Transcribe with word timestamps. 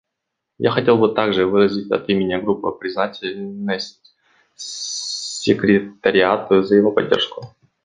Я 0.57 0.71
хотел 0.71 0.97
бы 0.97 1.13
также 1.13 1.45
выразить 1.45 1.91
от 1.91 2.09
имени 2.09 2.35
Группы 2.41 2.71
признательность 2.71 4.15
Секретариату 4.55 6.63
за 6.63 6.75
его 6.77 6.91
поддержку. 6.91 7.55